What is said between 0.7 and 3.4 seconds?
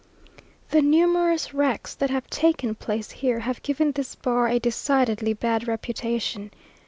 The numerous wrecks that have taken place here